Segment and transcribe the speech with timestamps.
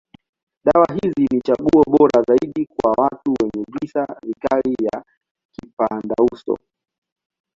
[0.65, 5.03] Dawa hizi ni chaguo bora zaidi kwa watu wenye visa vikali ya
[5.51, 6.57] kipandauso.